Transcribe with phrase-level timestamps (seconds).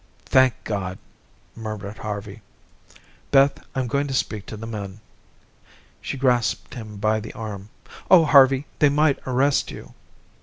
[0.25, 0.97] "Thank God,"
[1.55, 2.41] murmured Harvey.
[3.29, 4.99] "Beth, I'm going to speak to the men."
[6.01, 7.69] She grasped him by the arm.
[8.09, 9.93] "Oh, Harvey, they might arrest you."